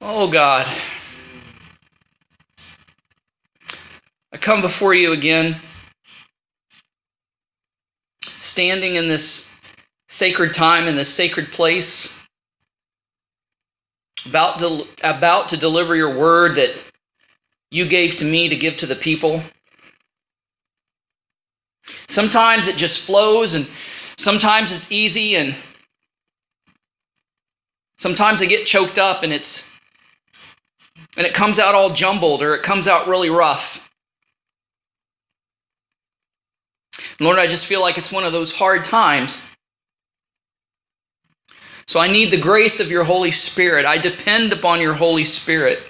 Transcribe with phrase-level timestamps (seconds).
[0.00, 0.66] Oh God.
[4.32, 5.56] I come before you again,
[8.22, 9.58] standing in this
[10.08, 12.26] sacred time, in this sacred place,
[14.26, 16.74] about to, about to deliver your word that
[17.70, 19.42] you gave to me to give to the people.
[22.08, 23.66] Sometimes it just flows, and
[24.16, 25.56] sometimes it's easy, and
[27.96, 29.77] sometimes I get choked up and it's
[31.18, 33.90] and it comes out all jumbled or it comes out really rough.
[37.20, 39.50] Lord, I just feel like it's one of those hard times.
[41.88, 43.84] So I need the grace of your Holy Spirit.
[43.84, 45.80] I depend upon your Holy Spirit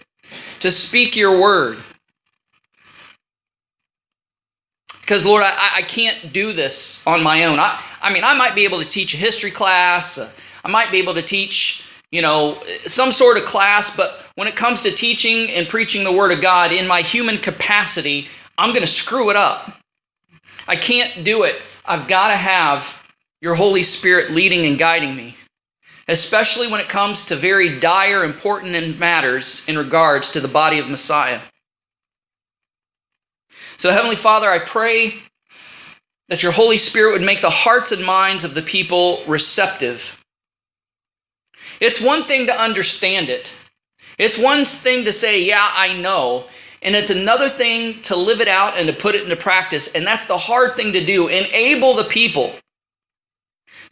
[0.60, 1.78] to speak your word.
[5.00, 7.58] Because, Lord, I, I can't do this on my own.
[7.58, 10.30] I, I mean, I might be able to teach a history class, uh,
[10.64, 14.54] I might be able to teach, you know, some sort of class, but when it
[14.54, 18.82] comes to teaching and preaching the Word of God in my human capacity, I'm going
[18.82, 19.72] to screw it up.
[20.68, 21.60] I can't do it.
[21.84, 23.04] I've got to have
[23.40, 25.34] your Holy Spirit leading and guiding me,
[26.06, 30.88] especially when it comes to very dire, important matters in regards to the body of
[30.88, 31.40] Messiah.
[33.76, 35.14] So, Heavenly Father, I pray
[36.28, 40.16] that your Holy Spirit would make the hearts and minds of the people receptive.
[41.80, 43.64] It's one thing to understand it,
[44.18, 46.46] it's one thing to say, Yeah, I know.
[46.82, 49.94] And it's another thing to live it out and to put it into practice.
[49.94, 51.26] And that's the hard thing to do.
[51.26, 52.52] Enable the people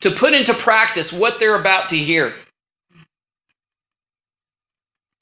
[0.00, 2.34] to put into practice what they're about to hear.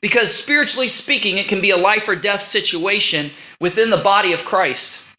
[0.03, 4.45] Because spiritually speaking, it can be a life or death situation within the body of
[4.45, 5.17] Christ.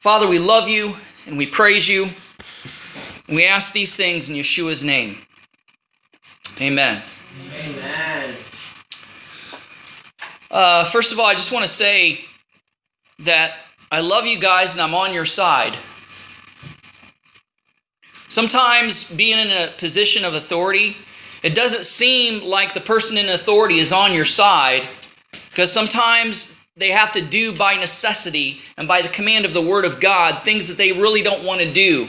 [0.00, 0.94] Father, we love you
[1.26, 2.04] and we praise you.
[3.26, 5.16] And we ask these things in Yeshua's name.
[6.62, 7.02] Amen.
[7.64, 8.36] Amen.
[10.48, 12.20] Uh, first of all, I just want to say
[13.18, 13.54] that
[13.90, 15.76] I love you guys and I'm on your side.
[18.28, 20.96] Sometimes being in a position of authority,
[21.42, 24.86] it doesn't seem like the person in authority is on your side
[25.50, 29.84] because sometimes they have to do by necessity and by the command of the Word
[29.84, 32.06] of God things that they really don't want to do.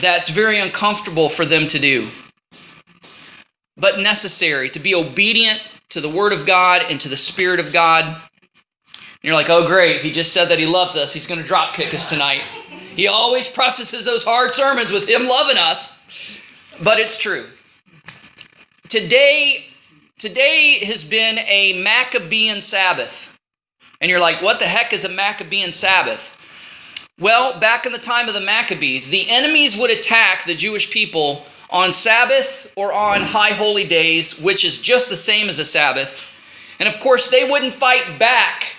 [0.00, 2.08] That's very uncomfortable for them to do,
[3.82, 7.72] but necessary to be obedient to the Word of God and to the Spirit of
[7.72, 8.04] God.
[8.04, 8.16] And
[9.22, 11.12] you're like, oh, great, he just said that he loves us.
[11.12, 12.42] He's going to drop kick us tonight.
[12.94, 16.40] He always prefaces those hard sermons with him loving us,
[16.84, 17.46] but it's true.
[18.88, 19.66] Today,
[20.16, 23.36] today has been a Maccabean Sabbath.
[24.00, 26.36] And you're like, what the heck is a Maccabean Sabbath?
[27.18, 31.46] Well, back in the time of the Maccabees, the enemies would attack the Jewish people
[31.72, 36.24] on Sabbath or on high holy days, which is just the same as a Sabbath.
[36.78, 38.76] And of course, they wouldn't fight back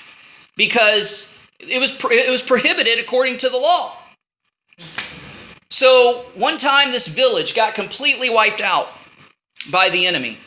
[0.55, 3.97] because it was, it was prohibited according to the law.
[5.69, 8.93] So, one time this village got completely wiped out
[9.71, 10.37] by the enemy.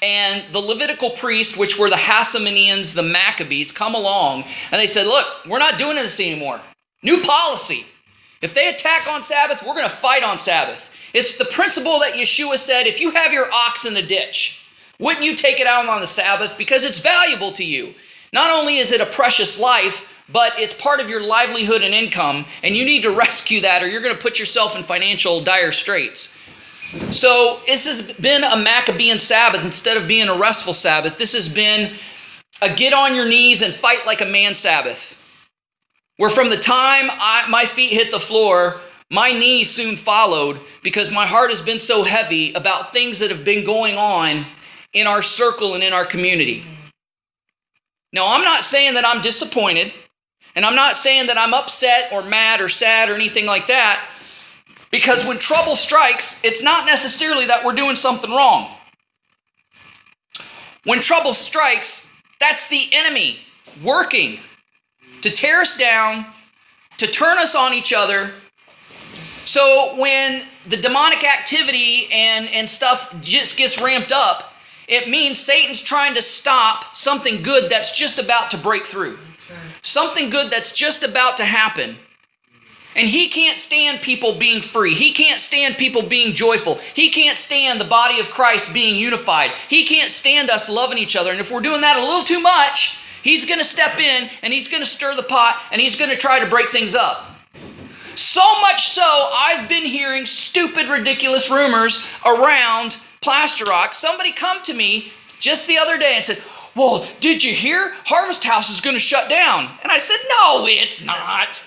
[0.00, 5.06] And the Levitical priests, which were the Hasmoneans, the Maccabees, come along and they said,
[5.06, 6.60] Look, we're not doing this anymore.
[7.02, 7.84] New policy.
[8.42, 10.91] If they attack on Sabbath, we're going to fight on Sabbath.
[11.14, 15.24] It's the principle that Yeshua said if you have your ox in the ditch, wouldn't
[15.24, 16.56] you take it out on the Sabbath?
[16.56, 17.94] Because it's valuable to you.
[18.32, 22.46] Not only is it a precious life, but it's part of your livelihood and income,
[22.62, 25.72] and you need to rescue that or you're going to put yourself in financial dire
[25.72, 26.38] straits.
[27.10, 31.16] So, this has been a Maccabean Sabbath instead of being a restful Sabbath.
[31.16, 31.92] This has been
[32.60, 35.18] a get on your knees and fight like a man Sabbath.
[36.16, 38.80] Where from the time I, my feet hit the floor,
[39.12, 43.44] my knees soon followed because my heart has been so heavy about things that have
[43.44, 44.44] been going on
[44.94, 46.64] in our circle and in our community.
[48.14, 49.92] Now, I'm not saying that I'm disappointed,
[50.54, 54.06] and I'm not saying that I'm upset or mad or sad or anything like that,
[54.90, 58.68] because when trouble strikes, it's not necessarily that we're doing something wrong.
[60.84, 63.38] When trouble strikes, that's the enemy
[63.84, 64.38] working
[65.20, 66.26] to tear us down,
[66.98, 68.32] to turn us on each other.
[69.44, 74.52] So when the demonic activity and, and stuff just gets ramped up,
[74.88, 79.18] it means Satan's trying to stop something good that's just about to break through.
[79.82, 81.96] Something good that's just about to happen.
[82.94, 84.94] And he can't stand people being free.
[84.94, 86.74] He can't stand people being joyful.
[86.94, 89.52] He can't stand the body of Christ being unified.
[89.68, 91.30] He can't stand us loving each other.
[91.30, 94.52] And if we're doing that a little too much, he's going to step in and
[94.52, 97.24] he's going to stir the pot and he's going to try to break things up.
[98.14, 103.94] So much so, I've been hearing stupid, ridiculous rumors around Plaster Rock.
[103.94, 106.42] Somebody come to me just the other day and said,
[106.76, 107.92] Well, did you hear?
[108.04, 109.68] Harvest House is going to shut down.
[109.82, 111.64] And I said, No, it's not.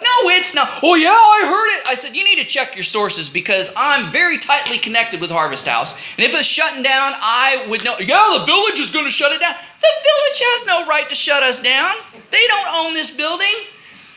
[0.00, 0.68] No, it's not.
[0.82, 1.88] Oh, yeah, I heard it.
[1.88, 5.68] I said, You need to check your sources because I'm very tightly connected with Harvest
[5.68, 5.92] House.
[6.16, 7.94] And if it's shutting down, I would know.
[7.98, 9.54] Yeah, the village is going to shut it down.
[9.54, 11.92] The village has no right to shut us down.
[12.30, 13.54] They don't own this building.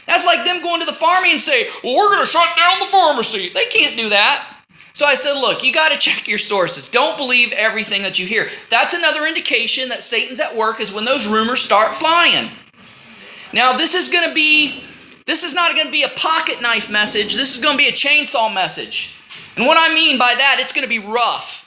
[0.07, 2.79] That's like them going to the pharmacy and say, Well, we're going to shut down
[2.79, 3.49] the pharmacy.
[3.49, 4.47] They can't do that.
[4.93, 6.89] So I said, Look, you got to check your sources.
[6.89, 8.49] Don't believe everything that you hear.
[8.69, 12.49] That's another indication that Satan's at work is when those rumors start flying.
[13.53, 14.83] Now, this is going to be.
[15.25, 17.33] This is not going to be a pocket knife message.
[17.33, 19.19] This is going to be a chainsaw message.
[19.57, 21.65] And what I mean by that, it's going to be rough.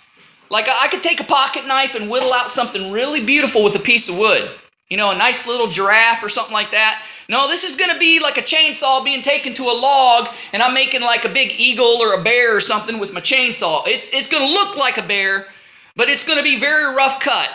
[0.51, 3.81] Like I could take a pocket knife and whittle out something really beautiful with a
[3.81, 4.49] piece of wood.
[4.91, 7.05] You know, a nice little giraffe or something like that.
[7.29, 10.63] No, this is going to be like a chainsaw being taken to a log, and
[10.63, 13.83] I'm making like a big eagle or a bear or something with my chainsaw.
[13.87, 15.47] It's, it's going to look like a bear,
[15.95, 17.51] but it's going to be very rough cut.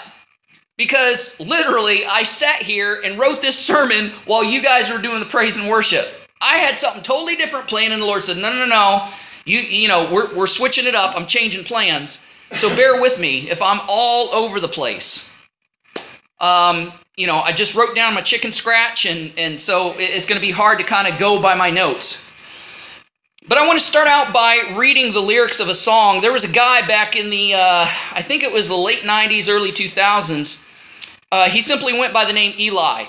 [0.77, 5.25] Because literally, I sat here and wrote this sermon while you guys were doing the
[5.25, 6.05] praise and worship.
[6.41, 9.09] I had something totally different planned, and the Lord said, No, no, no.
[9.45, 11.15] You, you know, we're, we're switching it up.
[11.15, 12.27] I'm changing plans.
[12.51, 15.35] So bear with me if I'm all over the place.
[16.39, 20.39] Um, you know, I just wrote down my chicken scratch, and, and so it's going
[20.39, 22.31] to be hard to kind of go by my notes.
[23.47, 26.21] But I want to start out by reading the lyrics of a song.
[26.21, 29.49] There was a guy back in the, uh, I think it was the late 90s,
[29.49, 30.71] early 2000s.
[31.31, 33.05] Uh, he simply went by the name Eli.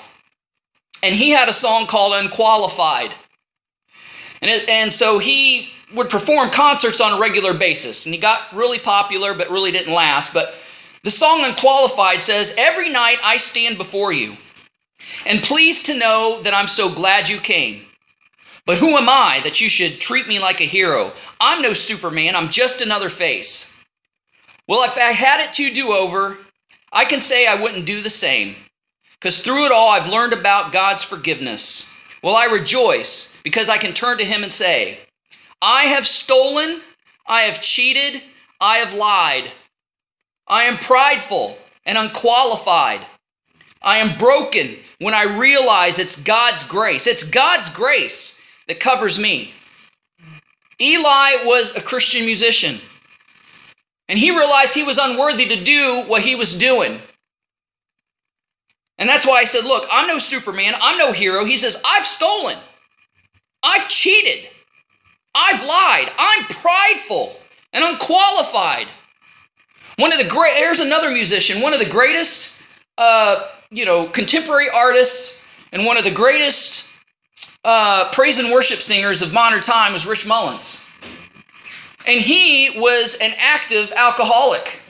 [1.02, 3.12] And he had a song called Unqualified.
[4.42, 8.04] And, it, and so he would perform concerts on a regular basis.
[8.04, 10.34] And he got really popular, but really didn't last.
[10.34, 10.54] But
[11.04, 14.36] the song Unqualified says, Every night I stand before you,
[15.26, 17.82] and pleased to know that I'm so glad you came.
[18.66, 21.12] But who am I that you should treat me like a hero?
[21.38, 23.84] I'm no Superman, I'm just another face.
[24.66, 26.38] Well, if I had it to do over,
[26.90, 28.56] I can say I wouldn't do the same.
[29.12, 31.94] Because through it all, I've learned about God's forgiveness.
[32.22, 35.00] Well, I rejoice because I can turn to Him and say,
[35.60, 36.80] I have stolen,
[37.26, 38.22] I have cheated,
[38.58, 39.52] I have lied.
[40.46, 41.56] I am prideful
[41.86, 43.06] and unqualified.
[43.82, 47.06] I am broken when I realize it's God's grace.
[47.06, 49.52] It's God's grace that covers me.
[50.80, 52.80] Eli was a Christian musician,
[54.08, 56.98] and he realized he was unworthy to do what he was doing.
[58.98, 61.44] And that's why I said, Look, I'm no Superman, I'm no hero.
[61.44, 62.56] He says, I've stolen,
[63.62, 64.48] I've cheated,
[65.34, 67.36] I've lied, I'm prideful
[67.72, 68.88] and unqualified.
[69.98, 72.62] One of the great, here's another musician, one of the greatest,
[72.98, 76.92] uh, you know, contemporary artists, and one of the greatest
[77.64, 80.90] uh, praise and worship singers of modern time was Rich Mullins.
[82.06, 84.82] And he was an active alcoholic.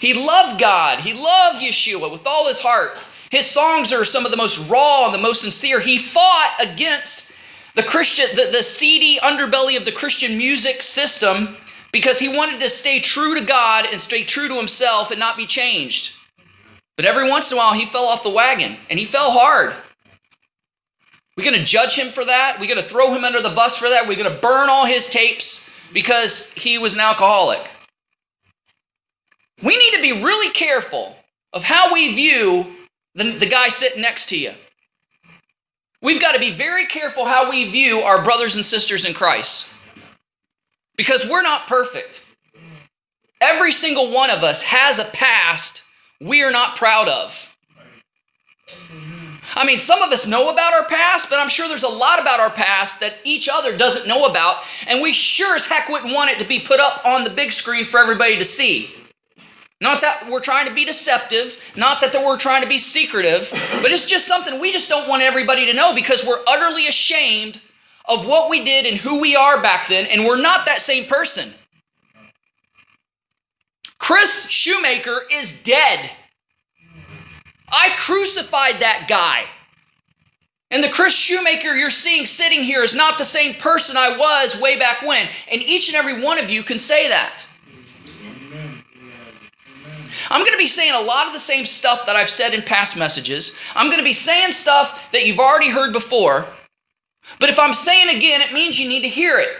[0.00, 2.96] He loved God, he loved Yeshua with all his heart.
[3.30, 5.78] His songs are some of the most raw and the most sincere.
[5.78, 7.32] He fought against
[7.76, 11.56] the Christian, the, the seedy underbelly of the Christian music system
[11.92, 15.36] because he wanted to stay true to God and stay true to himself and not
[15.36, 16.16] be changed.
[16.96, 19.74] But every once in a while, he fell off the wagon and he fell hard.
[21.36, 22.58] We're going to judge him for that.
[22.60, 24.06] We're going to throw him under the bus for that.
[24.06, 27.70] We're going to burn all his tapes because he was an alcoholic.
[29.62, 31.16] We need to be really careful
[31.52, 32.66] of how we view
[33.14, 34.52] the, the guy sitting next to you.
[36.02, 39.72] We've got to be very careful how we view our brothers and sisters in Christ
[41.00, 42.26] because we're not perfect.
[43.40, 45.82] Every single one of us has a past
[46.20, 47.56] we are not proud of.
[49.54, 52.20] I mean, some of us know about our past, but I'm sure there's a lot
[52.20, 54.56] about our past that each other doesn't know about,
[54.88, 57.50] and we sure as heck wouldn't want it to be put up on the big
[57.50, 58.94] screen for everybody to see.
[59.80, 63.48] Not that we're trying to be deceptive, not that we're trying to be secretive,
[63.80, 67.62] but it's just something we just don't want everybody to know because we're utterly ashamed
[68.08, 71.04] of what we did and who we are back then, and we're not that same
[71.04, 71.52] person.
[73.98, 76.10] Kris Shoemaker is dead.
[77.70, 79.44] I crucified that guy.
[80.72, 84.60] And the Kris Shoemaker you're seeing sitting here is not the same person I was
[84.60, 85.28] way back when.
[85.50, 87.46] And each and every one of you can say that.
[90.28, 92.62] I'm going to be saying a lot of the same stuff that I've said in
[92.62, 93.56] past messages.
[93.74, 96.46] I'm going to be saying stuff that you've already heard before.
[97.38, 99.56] But if I'm saying again, it means you need to hear it.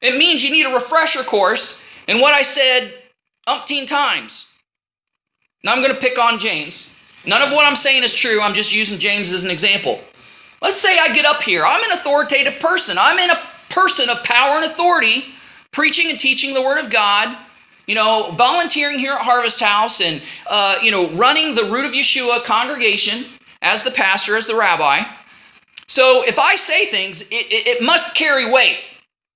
[0.00, 2.94] It means you need a refresher course in what I said
[3.48, 4.52] umpteen times.
[5.64, 6.98] Now I'm going to pick on James.
[7.26, 8.40] None of what I'm saying is true.
[8.40, 10.00] I'm just using James as an example.
[10.62, 11.64] Let's say I get up here.
[11.64, 12.96] I'm an authoritative person.
[12.98, 13.38] I'm in a
[13.70, 15.24] person of power and authority,
[15.72, 17.36] preaching and teaching the Word of God.
[17.86, 21.92] You know, volunteering here at Harvest House and uh, you know running the Root of
[21.92, 23.24] Yeshua congregation
[23.62, 25.00] as the pastor, as the rabbi.
[25.88, 28.78] So if I say things, it, it, it must carry weight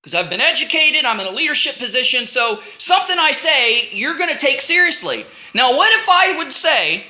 [0.01, 2.27] because I've been educated, I'm in a leadership position.
[2.27, 5.25] So something I say, you're going to take seriously.
[5.55, 7.05] Now, what if I would say,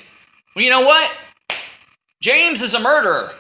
[0.56, 1.12] well, you know what?
[2.22, 3.32] James is a murderer.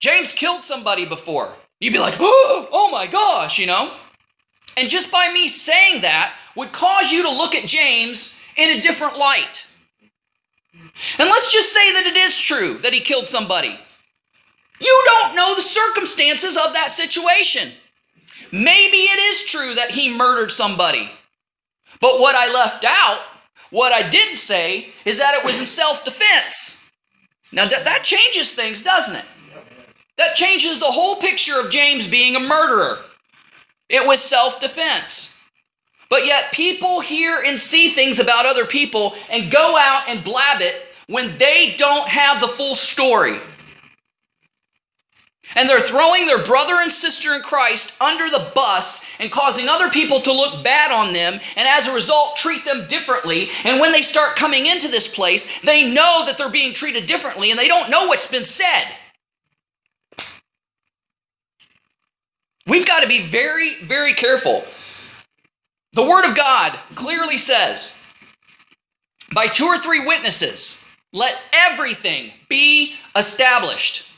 [0.00, 1.52] James killed somebody before.
[1.80, 3.92] You'd be like, oh, oh my gosh, you know?
[4.78, 8.80] And just by me saying that would cause you to look at James in a
[8.80, 9.68] different light.
[11.18, 13.78] And let's just say that it is true that he killed somebody.
[14.82, 17.70] You don't know the circumstances of that situation.
[18.52, 21.08] Maybe it is true that he murdered somebody.
[22.00, 23.18] But what I left out,
[23.70, 26.90] what I didn't say, is that it was in self defense.
[27.52, 29.24] Now that changes things, doesn't it?
[30.16, 32.98] That changes the whole picture of James being a murderer.
[33.88, 35.48] It was self defense.
[36.10, 40.60] But yet, people hear and see things about other people and go out and blab
[40.60, 43.38] it when they don't have the full story.
[45.56, 49.90] And they're throwing their brother and sister in Christ under the bus and causing other
[49.90, 53.48] people to look bad on them and as a result treat them differently.
[53.64, 57.50] And when they start coming into this place, they know that they're being treated differently
[57.50, 58.84] and they don't know what's been said.
[62.66, 64.64] We've got to be very, very careful.
[65.94, 68.02] The Word of God clearly says,
[69.34, 74.11] by two or three witnesses, let everything be established.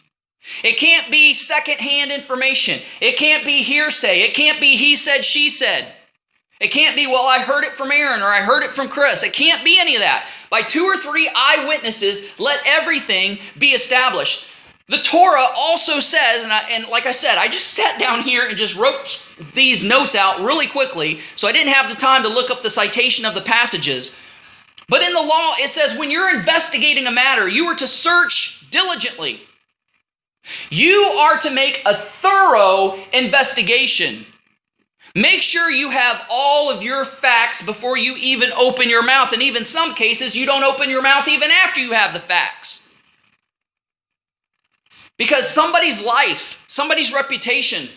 [0.63, 2.81] It can't be secondhand information.
[3.01, 4.21] It can't be hearsay.
[4.21, 5.93] It can't be he said, she said.
[6.61, 9.23] It can't be, well, I heard it from Aaron or I heard it from Kris.
[9.23, 10.31] It can't be any of that.
[10.51, 14.51] By two or three eyewitnesses, let everything be established.
[14.87, 18.47] The Torah also says, and, I, and like I said, I just sat down here
[18.47, 22.29] and just wrote these notes out really quickly, so I didn't have the time to
[22.29, 24.21] look up the citation of the passages.
[24.89, 28.69] But in the law, it says when you're investigating a matter, you are to search
[28.71, 29.41] diligently.
[30.71, 34.27] You are to make a thorough investigation.
[35.15, 39.33] Make sure you have all of your facts before you even open your mouth.
[39.33, 42.93] And even some cases, you don't open your mouth even after you have the facts.
[45.17, 47.89] Because somebody's life, somebody's reputation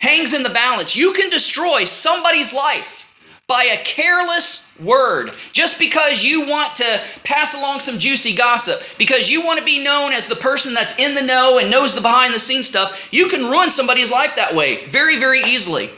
[0.00, 0.96] hangs in the balance.
[0.96, 3.08] You can destroy somebody's life
[3.46, 9.28] by a careless word just because you want to pass along some juicy gossip, because
[9.28, 12.00] you want to be known as the person that's in the know and knows the
[12.00, 13.08] behind the scenes stuff.
[13.12, 15.90] You can ruin somebody's life that way very, very easily.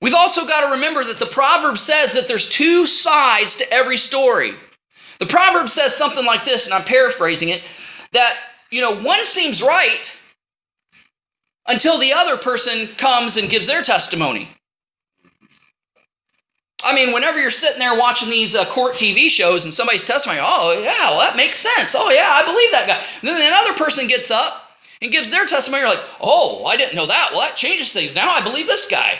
[0.00, 3.96] We've also got to remember that the proverb says that there's two sides to every
[3.96, 4.54] story.
[5.18, 7.62] The proverb says something like this, and I'm paraphrasing it
[8.12, 8.36] that
[8.70, 10.22] you know, one seems right
[11.66, 14.48] until the other person comes and gives their testimony.
[16.84, 20.40] I mean, whenever you're sitting there watching these uh, court TV shows and somebody's testifying,
[20.42, 21.96] oh, yeah, well, that makes sense.
[21.98, 23.02] Oh, yeah, I believe that guy.
[23.20, 24.70] And then another person gets up
[25.02, 25.82] and gives their testimony.
[25.82, 27.30] You're like, oh, I didn't know that.
[27.32, 28.14] Well, that changes things.
[28.14, 29.18] Now I believe this guy.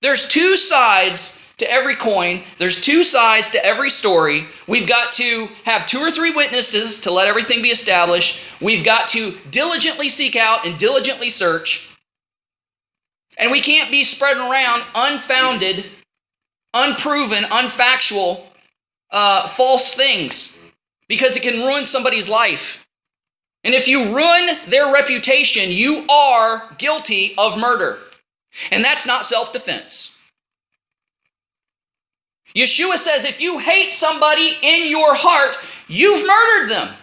[0.00, 2.42] There's two sides to every coin.
[2.58, 4.46] There's two sides to every story.
[4.66, 8.42] We've got to have two or three witnesses to let everything be established.
[8.60, 11.96] We've got to diligently seek out and diligently search.
[13.38, 15.88] And we can't be spreading around unfounded,
[16.74, 18.44] unproven, unfactual,
[19.10, 20.58] uh, false things
[21.08, 22.86] because it can ruin somebody's life.
[23.64, 27.98] And if you ruin their reputation, you are guilty of murder.
[28.70, 30.18] And that's not self defense.
[32.56, 35.56] Yeshua says if you hate somebody in your heart,
[35.88, 36.94] you've murdered them.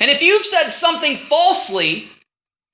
[0.00, 2.08] And if you've said something falsely,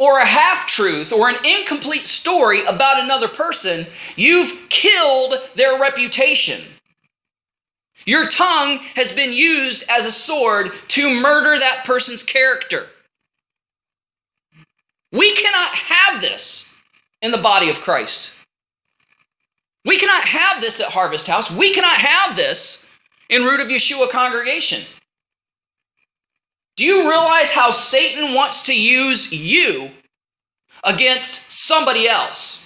[0.00, 6.58] or a half truth, or an incomplete story about another person, you've killed their reputation.
[8.06, 12.86] Your tongue has been used as a sword to murder that person's character.
[15.12, 16.74] We cannot have this
[17.20, 18.42] in the body of Christ.
[19.84, 21.50] We cannot have this at Harvest House.
[21.50, 22.90] We cannot have this
[23.28, 24.82] in Root of Yeshua congregation.
[26.80, 29.90] Do you realize how Satan wants to use you
[30.82, 32.64] against somebody else?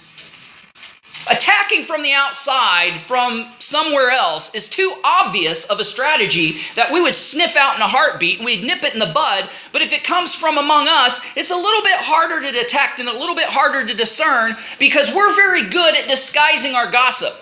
[1.29, 7.01] Attacking from the outside, from somewhere else, is too obvious of a strategy that we
[7.01, 9.49] would sniff out in a heartbeat and we'd nip it in the bud.
[9.73, 13.09] But if it comes from among us, it's a little bit harder to detect and
[13.09, 17.33] a little bit harder to discern because we're very good at disguising our gossip.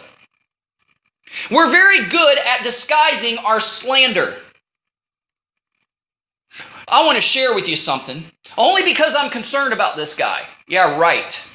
[1.52, 4.38] We're very good at disguising our slander.
[6.88, 8.24] I want to share with you something,
[8.58, 10.44] only because I'm concerned about this guy.
[10.68, 11.50] Yeah, right.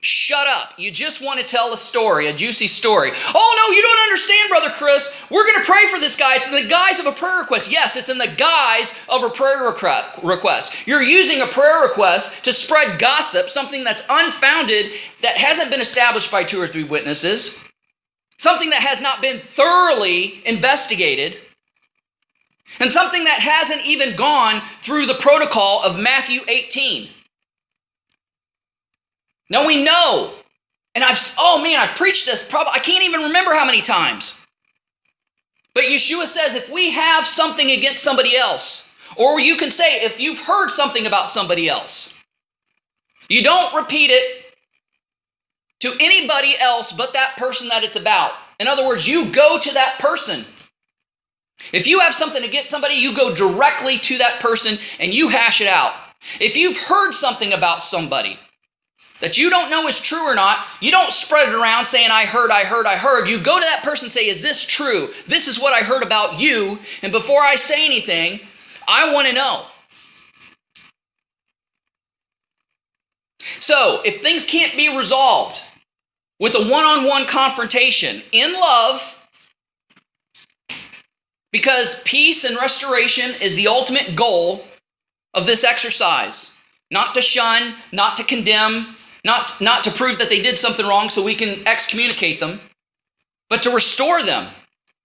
[0.00, 0.74] Shut up.
[0.76, 3.08] You just want to tell a story, a juicy story.
[3.34, 5.24] Oh, no, you don't understand, Brother Kris.
[5.30, 6.36] We're going to pray for this guy.
[6.36, 7.72] It's in the guise of a prayer request.
[7.72, 10.86] Yes, it's in the guise of a prayer request.
[10.86, 14.92] You're using a prayer request to spread gossip, something that's unfounded,
[15.22, 17.66] that hasn't been established by two or three witnesses,
[18.38, 21.38] something that has not been thoroughly investigated,
[22.80, 27.08] and something that hasn't even gone through the protocol of Matthew 18.
[29.50, 30.32] Now we know,
[30.94, 34.44] and I've, oh man, I've preached this probably, I can't even remember how many times.
[35.74, 40.20] But Yeshua says if we have something against somebody else, or you can say if
[40.20, 42.14] you've heard something about somebody else,
[43.28, 44.44] you don't repeat it
[45.80, 48.32] to anybody else but that person that it's about.
[48.60, 50.44] In other words, you go to that person.
[51.72, 55.60] If you have something against somebody, you go directly to that person and you hash
[55.60, 55.94] it out.
[56.40, 58.38] If you've heard something about somebody,
[59.20, 62.24] that you don't know is true or not, you don't spread it around saying, I
[62.24, 63.28] heard, I heard, I heard.
[63.28, 65.08] You go to that person and say, Is this true?
[65.26, 66.78] This is what I heard about you.
[67.02, 68.40] And before I say anything,
[68.88, 69.66] I want to know.
[73.60, 75.62] So, if things can't be resolved
[76.38, 79.23] with a one on one confrontation in love,
[81.54, 84.64] because peace and restoration is the ultimate goal
[85.34, 86.58] of this exercise.
[86.90, 91.08] Not to shun, not to condemn, not, not to prove that they did something wrong
[91.08, 92.60] so we can excommunicate them,
[93.48, 94.48] but to restore them,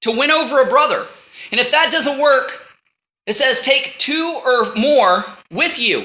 [0.02, 1.06] to win over a brother.
[1.52, 2.66] And if that doesn't work,
[3.28, 6.04] it says take two or more with you.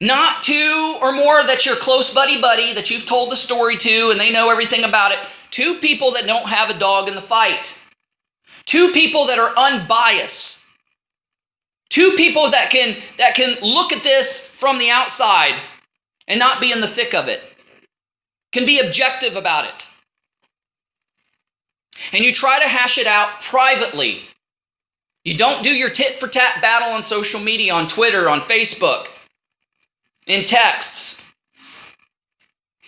[0.00, 4.10] Not two or more that you're close buddy buddy that you've told the story to
[4.12, 5.18] and they know everything about it.
[5.50, 7.76] Two people that don't have a dog in the fight.
[8.66, 10.64] Two people that are unbiased.
[11.88, 15.54] Two people that can that can look at this from the outside
[16.28, 17.40] and not be in the thick of it,
[18.52, 19.86] can be objective about it.
[22.12, 24.22] And you try to hash it out privately.
[25.24, 29.08] You don't do your tit for tat battle on social media, on Twitter, on Facebook,
[30.26, 31.32] in texts.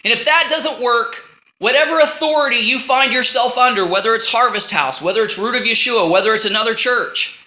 [0.05, 1.28] And if that doesn't work,
[1.59, 6.11] whatever authority you find yourself under, whether it's Harvest House, whether it's Root of Yeshua,
[6.11, 7.45] whether it's another church,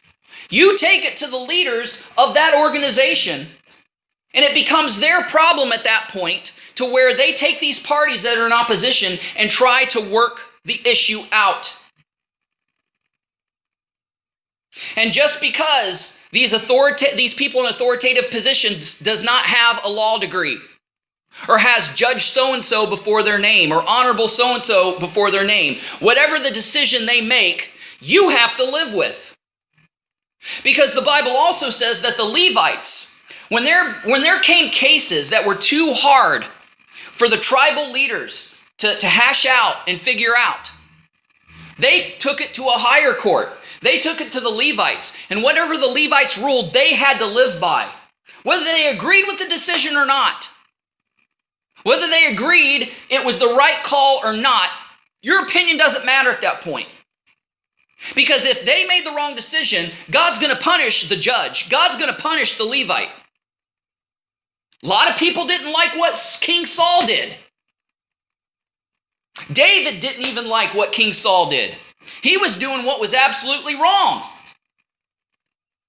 [0.49, 3.47] you take it to the leaders of that organization
[4.33, 8.37] and it becomes their problem at that point to where they take these parties that
[8.37, 11.77] are in opposition and try to work the issue out.
[14.95, 20.17] And just because these authorita- these people in authoritative positions does not have a law
[20.17, 20.57] degree
[21.47, 25.31] or has judge so and so before their name or honorable so and so before
[25.31, 29.35] their name, whatever the decision they make, you have to live with.
[30.63, 33.11] Because the Bible also says that the Levites
[33.51, 36.45] when there, when there came cases that were too hard
[36.85, 40.71] for the tribal leaders to, to hash out and figure out,
[41.77, 43.49] they took it to a higher court.
[43.81, 45.17] They took it to the Levites.
[45.29, 47.91] And whatever the Levites ruled, they had to live by.
[48.43, 50.49] Whether they agreed with the decision or not,
[51.83, 54.69] whether they agreed it was the right call or not,
[55.21, 56.87] your opinion doesn't matter at that point.
[58.15, 62.09] Because if they made the wrong decision, God's going to punish the judge, God's going
[62.09, 63.11] to punish the Levite.
[64.83, 67.35] A lot of people didn't like what King Saul did.
[69.51, 71.75] David didn't even like what King Saul did.
[72.23, 74.23] He was doing what was absolutely wrong.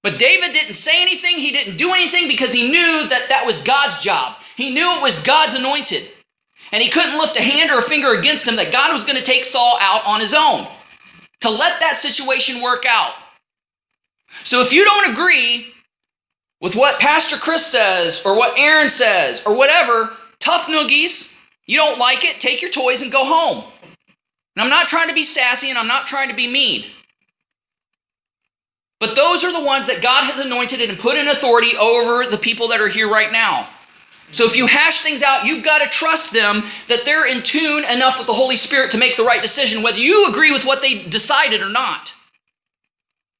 [0.03, 3.63] But David didn't say anything, he didn't do anything because he knew that that was
[3.63, 4.37] God's job.
[4.55, 6.09] He knew it was God's anointed.
[6.71, 9.17] And he couldn't lift a hand or a finger against him that God was going
[9.17, 10.67] to take Saul out on his own
[11.41, 13.13] to let that situation work out.
[14.43, 15.73] So if you don't agree
[16.63, 21.37] with what Pastor Kris says or what Aaron says or whatever, tough noogies.
[21.65, 23.65] You don't like it, take your toys and go home.
[24.55, 26.85] And I'm not trying to be sassy and I'm not trying to be mean.
[29.03, 32.37] But those are the ones that God has anointed and put in authority over the
[32.37, 33.67] people that are here right now.
[34.31, 37.83] So if you hash things out, you've got to trust them that they're in tune
[37.93, 40.81] enough with the Holy Spirit to make the right decision, whether you agree with what
[40.81, 42.15] they decided or not.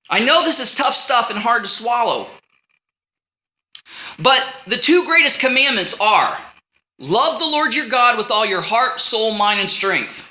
[0.10, 2.28] I know this is tough stuff and hard to swallow.
[4.20, 6.38] But the two greatest commandments are
[7.00, 10.30] love the Lord your God with all your heart, soul, mind, and strength.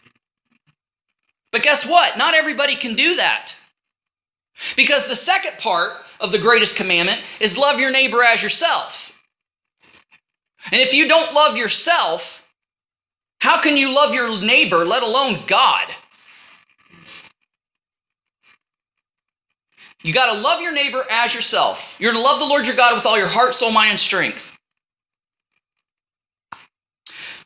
[1.52, 2.18] But guess what?
[2.18, 3.56] Not everybody can do that.
[4.76, 9.12] Because the second part of the greatest commandment is love your neighbor as yourself.
[10.70, 12.46] And if you don't love yourself,
[13.40, 15.88] how can you love your neighbor, let alone God?
[20.02, 21.96] You got to love your neighbor as yourself.
[21.98, 24.56] You're to love the Lord your God with all your heart, soul, mind, and strength.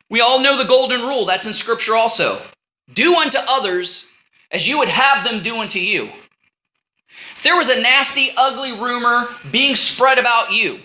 [0.09, 1.25] We all know the golden rule.
[1.25, 2.39] That's in Scripture also.
[2.93, 4.13] Do unto others
[4.51, 6.09] as you would have them do unto you.
[7.37, 10.79] If there was a nasty, ugly rumor being spread about you,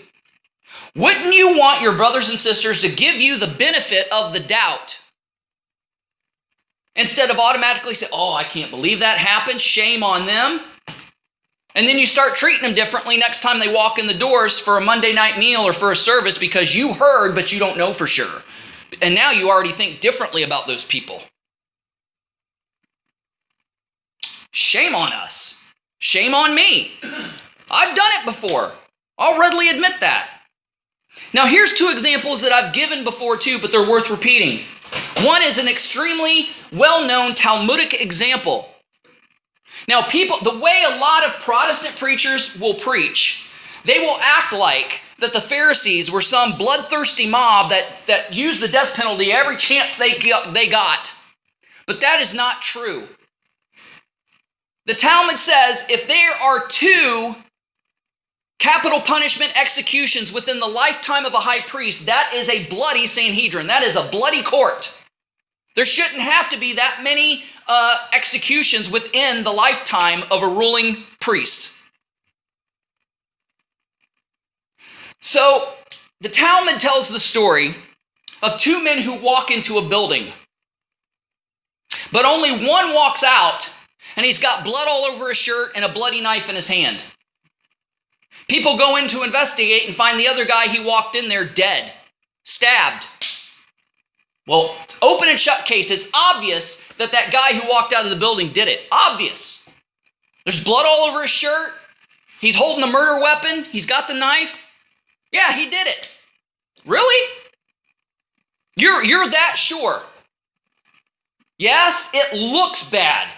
[0.95, 5.01] wouldn't you want your brothers and sisters to give you the benefit of the doubt
[6.95, 10.59] instead of automatically say, Oh, I can't believe that happened, shame on them?
[11.73, 14.77] And then you start treating them differently next time they walk in the doors for
[14.77, 17.93] a Monday night meal or for a service because you heard, but you don't know
[17.93, 18.43] for sure.
[19.01, 21.19] And now you already think differently about those people.
[24.51, 25.62] Shame on us.
[26.03, 26.91] Shame on me.
[27.71, 28.73] I've done it before.
[29.17, 30.41] I'll readily admit that.
[31.33, 34.65] Now, here's two examples that I've given before too, but they're worth repeating.
[35.25, 38.67] One is an extremely well known Talmudic example.
[39.87, 43.49] Now, people, the way a lot of Protestant preachers will preach,
[43.85, 48.67] they will act like that the Pharisees were some bloodthirsty mob that, that used the
[48.67, 50.11] death penalty every chance they
[50.51, 51.15] they got.
[51.87, 53.07] But that is not true.
[54.85, 57.35] The Talmud says if there are two
[58.59, 63.67] capital punishment executions within the lifetime of a high priest, that is a bloody Sanhedrin.
[63.67, 65.03] That is a bloody court.
[65.75, 70.97] There shouldn't have to be that many uh, executions within the lifetime of a ruling
[71.19, 71.77] priest.
[75.19, 75.73] So,
[76.19, 77.75] the Talmud tells the story
[78.43, 80.31] of two men who walk into a building,
[82.11, 83.73] but only one walks out
[84.15, 87.05] and he's got blood all over his shirt and a bloody knife in his hand.
[88.47, 91.91] People go in to investigate and find the other guy he walked in there dead,
[92.43, 93.07] stabbed.
[94.45, 98.17] Well, open and shut case, it's obvious that that guy who walked out of the
[98.17, 98.87] building did it.
[98.91, 99.69] Obvious.
[100.45, 101.71] There's blood all over his shirt.
[102.41, 103.63] He's holding a murder weapon.
[103.63, 104.67] He's got the knife.
[105.31, 106.09] Yeah, he did it.
[106.85, 107.31] Really?
[108.75, 110.01] You're, you're that sure.
[111.57, 113.29] Yes, it looks bad.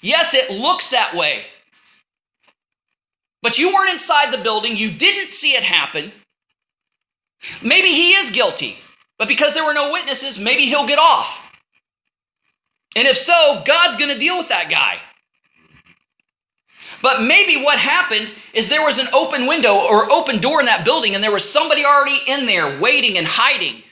[0.00, 1.42] Yes, it looks that way.
[3.42, 4.76] But you weren't inside the building.
[4.76, 6.12] You didn't see it happen.
[7.62, 8.76] Maybe he is guilty.
[9.18, 11.46] But because there were no witnesses, maybe he'll get off.
[12.96, 14.98] And if so, God's going to deal with that guy.
[17.02, 20.84] But maybe what happened is there was an open window or open door in that
[20.84, 23.82] building, and there was somebody already in there waiting and hiding,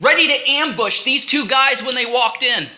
[0.00, 2.68] ready to ambush these two guys when they walked in.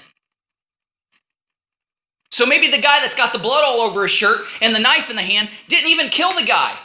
[2.30, 5.10] So maybe the guy that's got the blood all over his shirt and the knife
[5.10, 6.76] in the hand didn't even kill the guy.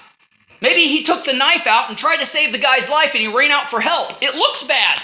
[0.61, 3.35] Maybe he took the knife out and tried to save the guy's life and he
[3.35, 4.13] ran out for help.
[4.21, 5.01] It looks bad.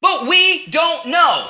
[0.00, 1.48] But we don't know.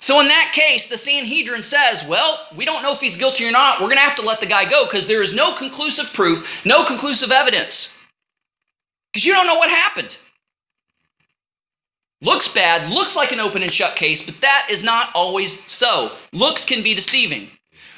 [0.00, 3.52] So in that case, the Sanhedrin says, well, we don't know if he's guilty or
[3.52, 3.80] not.
[3.80, 6.66] We're going to have to let the guy go because there is no conclusive proof,
[6.66, 8.04] no conclusive evidence.
[9.12, 10.18] Because you don't know what happened.
[12.22, 16.12] Looks bad, looks like an open and shut case, but that is not always so.
[16.32, 17.48] Looks can be deceiving.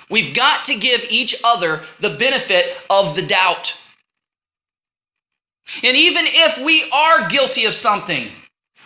[0.09, 3.79] We've got to give each other the benefit of the doubt.
[5.83, 8.29] And even if we are guilty of something,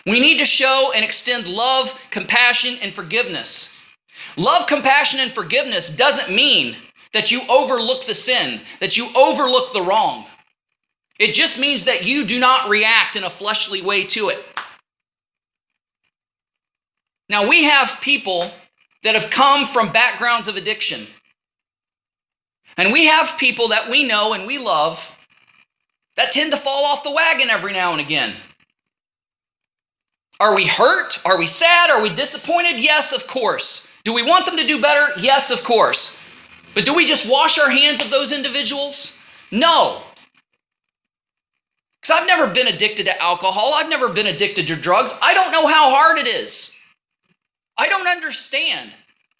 [0.07, 3.95] we need to show and extend love, compassion, and forgiveness.
[4.37, 6.75] Love, compassion, and forgiveness doesn't mean
[7.13, 10.27] that you overlook the sin, that you overlook the wrong.
[11.21, 14.45] It just means that you do not react in a fleshly way to it.
[17.29, 18.51] Now, we have people
[19.03, 21.07] that have come from backgrounds of addiction.
[22.77, 25.15] And we have people that we know and we love
[26.17, 28.35] that tend to fall off the wagon every now and again.
[30.41, 31.21] Are we hurt?
[31.25, 31.91] Are we sad?
[31.91, 32.79] Are we disappointed?
[32.79, 33.93] Yes, of course.
[34.05, 35.13] Do we want them to do better?
[35.21, 36.23] Yes, of course.
[36.75, 39.19] But do we just wash our hands of those individuals?
[39.51, 40.03] No.
[42.01, 43.73] Because I've never been addicted to alcohol.
[43.75, 45.19] I've never been addicted to drugs.
[45.21, 46.78] I don't know how hard it is.
[47.79, 48.93] I don't understand.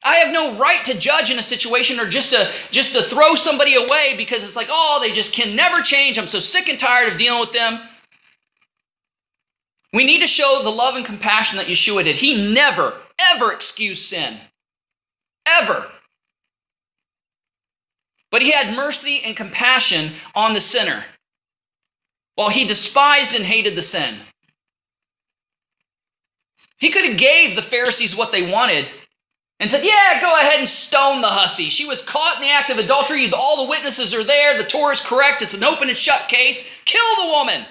[0.05, 3.35] I have no right to judge in a situation or just to just to throw
[3.35, 6.19] somebody away because it's like, oh, they just can never change.
[6.19, 7.81] I'm so sick and tired of dealing with them.
[9.93, 12.17] We need to show the love and compassion that Yeshua did.
[12.17, 12.95] He never,
[13.35, 14.37] ever excused sin.
[15.61, 15.87] Ever.
[18.31, 21.03] But he had mercy and compassion on the sinner,
[22.35, 24.15] while he despised and hated the sin.
[26.79, 28.91] He could have gave the Pharisees what they wanted
[29.61, 31.65] and said, Yeah, go ahead and stone the hussy.
[31.65, 33.29] She was caught in the act of adultery.
[33.37, 34.57] All the witnesses are there.
[34.57, 35.43] The Torah is correct.
[35.43, 36.81] It's an open and shut case.
[36.85, 37.67] Kill the woman.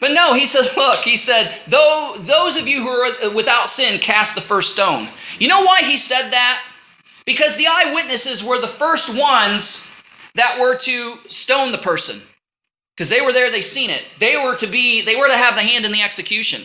[0.00, 4.00] But no, he says, Look, he said, Though those of you who are without sin
[4.00, 5.08] cast the first stone.
[5.38, 6.62] You know why he said that?
[7.24, 9.94] Because the eyewitnesses were the first ones
[10.34, 12.20] that were to stone the person.
[12.94, 14.04] Because they were there, they seen it.
[14.20, 16.62] They were to be, they were to have the hand in the execution.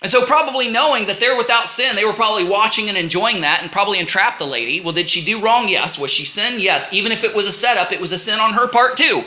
[0.00, 3.60] And so, probably knowing that they're without sin, they were probably watching and enjoying that
[3.62, 4.80] and probably entrapped the lady.
[4.80, 5.68] Well, did she do wrong?
[5.68, 5.98] Yes.
[5.98, 6.60] Was she sin?
[6.60, 6.92] Yes.
[6.92, 9.24] Even if it was a setup, it was a sin on her part too.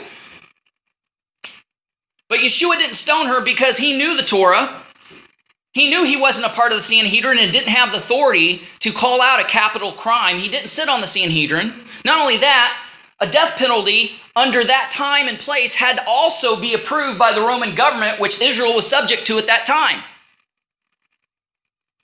[2.30, 4.82] But Yeshua didn't stone her because he knew the Torah.
[5.74, 8.92] He knew he wasn't a part of the Sanhedrin and didn't have the authority to
[8.92, 10.36] call out a capital crime.
[10.36, 11.74] He didn't sit on the Sanhedrin.
[12.06, 12.78] Not only that,
[13.20, 17.40] a death penalty under that time and place had to also be approved by the
[17.40, 20.02] Roman government, which Israel was subject to at that time.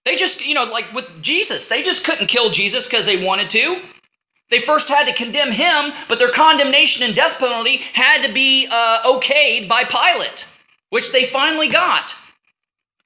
[0.08, 3.50] They just, you know, like with Jesus, they just couldn't kill Jesus because they wanted
[3.50, 3.78] to.
[4.48, 8.66] They first had to condemn him, but their condemnation and death penalty had to be
[8.72, 10.48] uh, okayed by Pilate,
[10.88, 12.14] which they finally got.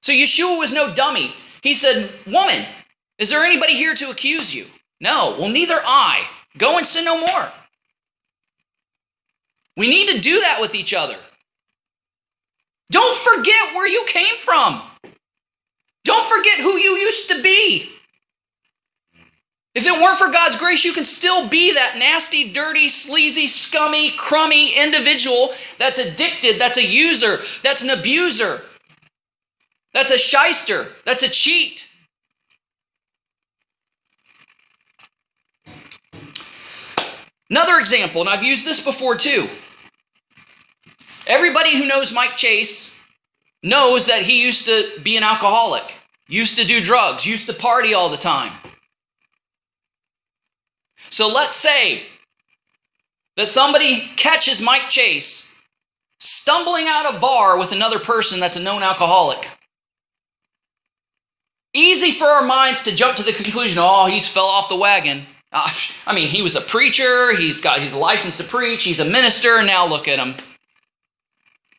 [0.01, 1.35] So Yeshua was no dummy.
[1.65, 2.65] He said, Woman,
[3.19, 4.67] is there anybody here to accuse you?
[5.01, 5.35] No.
[5.37, 6.25] Well, neither I.
[6.57, 7.49] Go and sin no more.
[9.77, 11.17] We need to do that with each other.
[12.93, 14.83] Don't forget where you came from.
[16.05, 17.89] Don't forget who you used to be.
[19.75, 24.11] If it weren't for God's grace, you can still be that nasty, dirty, sleazy, scummy,
[24.19, 28.61] crummy individual that's addicted, that's a user, that's an abuser,
[29.95, 31.89] that's a shyster, that's a cheat.
[37.49, 39.49] Another example, and I've used this before too.
[41.27, 42.92] Everybody who knows Mike Chase
[43.63, 45.97] knows that he used to be an alcoholic,
[46.29, 48.53] used to do drugs, used to party all the time.
[51.11, 52.03] So let's say
[53.37, 55.61] that somebody catches Mike Chase
[56.19, 59.49] stumbling out a bar with another person that's a known alcoholic.
[61.75, 65.23] Easy for our minds to jump to the conclusion, oh, he's fell off the wagon.
[65.53, 65.71] Uh,
[66.07, 69.63] I mean, he was a preacher, he's got he's licensed to preach, he's a minister,
[69.63, 70.35] now look at him.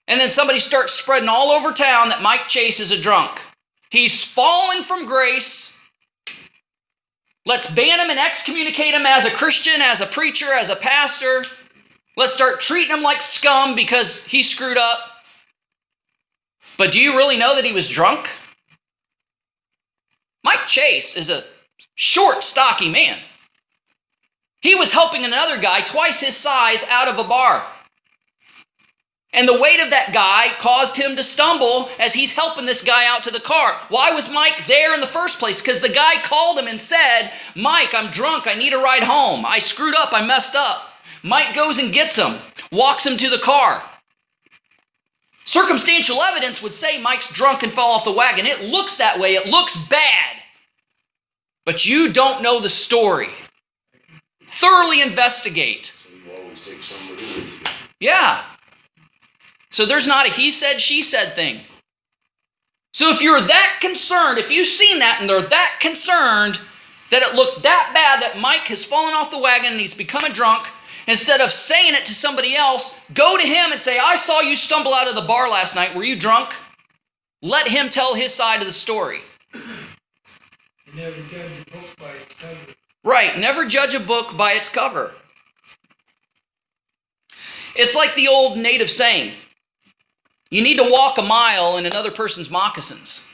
[0.07, 3.41] And then somebody starts spreading all over town that Mike Chase is a drunk.
[3.89, 5.79] He's fallen from grace.
[7.45, 11.45] Let's ban him and excommunicate him as a Christian, as a preacher, as a pastor.
[12.15, 14.97] Let's start treating him like scum because he screwed up.
[16.77, 18.29] But do you really know that he was drunk?
[20.43, 21.43] Mike Chase is a
[21.95, 23.19] short, stocky man.
[24.61, 27.65] He was helping another guy twice his size out of a bar.
[29.33, 33.07] And the weight of that guy caused him to stumble as he's helping this guy
[33.07, 33.79] out to the car.
[33.89, 35.59] Why was Mike there in the first place?
[35.59, 38.45] Because the guy called him and said, Mike, I'm drunk.
[38.47, 39.43] I need a ride home.
[39.45, 40.09] I screwed up.
[40.13, 40.93] I messed up.
[41.23, 42.35] Mike goes and gets him,
[42.71, 43.81] walks him to the car.
[45.45, 48.45] Circumstantial evidence would say Mike's drunk and fell off the wagon.
[48.45, 50.35] It looks that way, it looks bad.
[51.65, 53.29] But you don't know the story.
[54.43, 55.93] Thoroughly investigate.
[57.99, 58.43] Yeah.
[59.73, 61.59] So there's not a he said, she said thing.
[62.93, 66.61] So if you're that concerned, if you've seen that and they're that concerned
[67.09, 70.25] that it looked that bad that Mike has fallen off the wagon and he's become
[70.25, 70.67] a drunk,
[71.07, 74.55] instead of saying it to somebody else, go to him and say, I saw you
[74.55, 75.95] stumble out of the bar last night.
[75.95, 76.53] Were you drunk?
[77.41, 79.21] Let him tell his side of the story.
[80.95, 81.15] Never.
[83.03, 85.13] Right, never judge a book by its cover.
[87.75, 89.33] It's like the old native saying
[90.53, 93.27] you need to walk a mile in another person's moccasins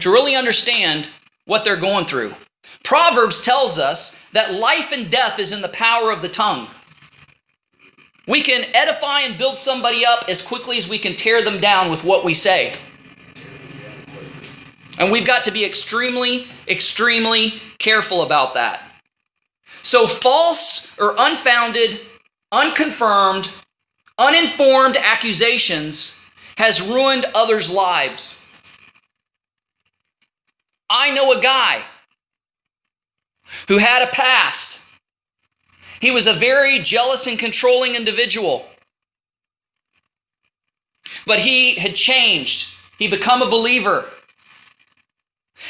[0.00, 1.08] to really understand
[1.44, 2.34] what they're going through.
[2.82, 6.66] Proverbs tells us that life and death is in the power of the tongue.
[8.26, 11.92] We can edify and build somebody up as quickly as we can tear them down
[11.92, 12.74] with what we say.
[14.98, 18.82] And we've got to be extremely, extremely careful about that.
[19.82, 22.00] So, false or unfounded,
[22.50, 23.52] unconfirmed,
[24.18, 26.23] uninformed accusations
[26.56, 28.48] has ruined others' lives.
[30.88, 31.82] I know a guy
[33.68, 34.82] who had a past.
[36.00, 38.66] He was a very jealous and controlling individual.
[41.26, 42.76] But he had changed.
[42.98, 44.08] He become a believer.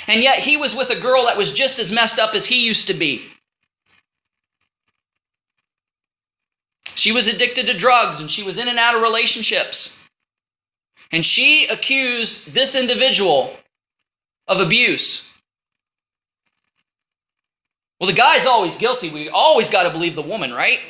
[0.08, 2.66] And yet he was with a girl that was just as messed up as he
[2.66, 3.26] used to be.
[6.94, 10.03] She was addicted to drugs and she was in and out of relationships.
[11.14, 13.56] And she accused this individual
[14.48, 15.32] of abuse.
[18.00, 19.10] Well, the guy's always guilty.
[19.10, 20.80] We always got to believe the woman, right?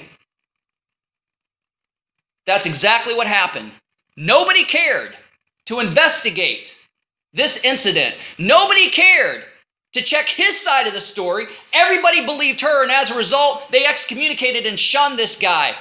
[2.47, 3.73] That's exactly what happened.
[4.17, 5.15] Nobody cared
[5.67, 6.79] to investigate
[7.35, 8.15] this incident.
[8.39, 9.45] Nobody cared
[9.93, 11.49] to check his side of the story.
[11.75, 15.75] Everybody believed her, and as a result, they excommunicated and shunned this guy.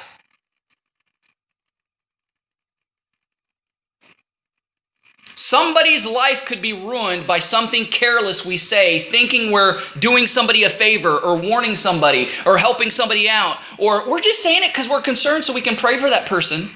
[5.44, 10.70] Somebody's life could be ruined by something careless we say, thinking we're doing somebody a
[10.70, 15.02] favor or warning somebody or helping somebody out, or we're just saying it because we're
[15.02, 16.70] concerned so we can pray for that person.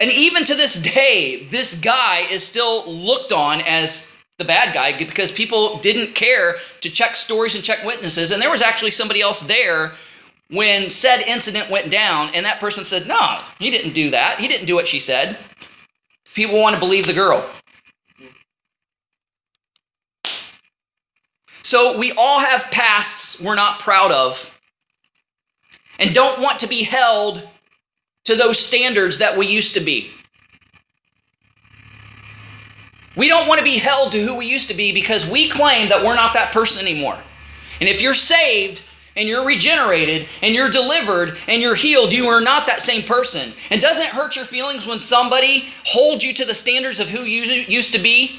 [0.00, 4.98] And even to this day, this guy is still looked on as the bad guy
[4.98, 8.32] because people didn't care to check stories and check witnesses.
[8.32, 9.92] And there was actually somebody else there
[10.50, 14.38] when said incident went down, and that person said, No, he didn't do that.
[14.38, 15.36] He didn't do what she said.
[16.34, 17.48] People want to believe the girl.
[21.62, 24.58] So we all have pasts we're not proud of
[25.98, 27.46] and don't want to be held
[28.24, 30.10] to those standards that we used to be.
[33.16, 35.88] We don't want to be held to who we used to be because we claim
[35.88, 37.18] that we're not that person anymore.
[37.80, 38.84] And if you're saved
[39.18, 43.52] and you're regenerated and you're delivered and you're healed, you are not that same person.
[43.70, 47.24] And doesn't it hurt your feelings when somebody holds you to the standards of who
[47.24, 48.38] you used to be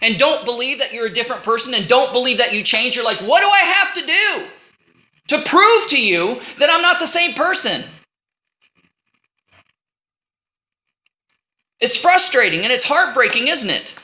[0.00, 2.94] and don't believe that you're a different person and don't believe that you change?
[2.94, 7.00] You're like, what do I have to do to prove to you that I'm not
[7.00, 7.82] the same person?
[11.80, 13.98] It's frustrating and it's heartbreaking, isn't it?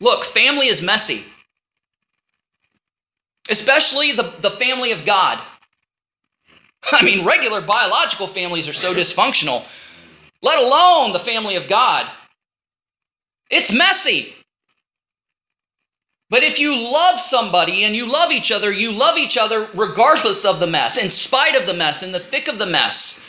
[0.00, 1.24] Look, family is messy,
[3.48, 5.40] especially the, the family of God.
[6.92, 9.66] I mean, regular biological families are so dysfunctional,
[10.42, 12.10] let alone the family of God.
[13.50, 14.34] It's messy.
[16.30, 20.44] But if you love somebody and you love each other, you love each other regardless
[20.44, 23.24] of the mess, in spite of the mess, in the thick of the mess.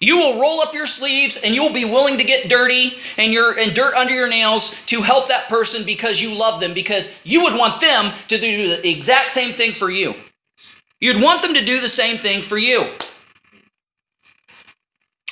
[0.00, 3.58] You will roll up your sleeves and you'll be willing to get dirty and your
[3.58, 7.42] and dirt under your nails to help that person because you love them because you
[7.42, 10.14] would want them to do the exact same thing for you.
[11.00, 12.86] You'd want them to do the same thing for you.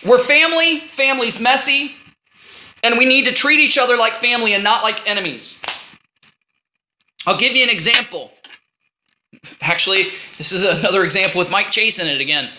[0.05, 1.93] We're family, family's messy,
[2.83, 5.63] and we need to treat each other like family and not like enemies.
[7.27, 8.31] I'll give you an example.
[9.61, 10.05] Actually,
[10.39, 12.51] this is another example with Mike Chase in it again.